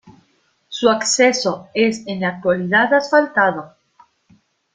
Su 0.67 0.89
acceso 0.89 1.69
es 1.75 2.07
en 2.07 2.21
la 2.21 2.29
actualidad 2.29 2.91
asfaltado. 2.91 3.75